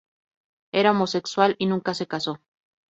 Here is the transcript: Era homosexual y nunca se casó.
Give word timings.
Era 0.71 0.89
homosexual 0.93 1.55
y 1.59 1.67
nunca 1.67 1.93
se 1.93 2.07
casó. 2.07 2.39